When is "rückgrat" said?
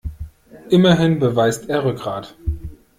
1.85-2.35